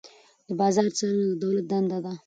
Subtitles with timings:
[0.47, 2.13] د بازار څارنه د دولت دنده ده.